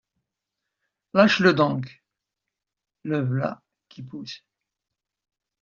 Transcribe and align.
Lâche-le 1.13 1.53
donc! 1.53 2.03
le 3.03 3.19
v’là 3.21 3.61
qui 3.87 4.01
pousse... 4.01 4.43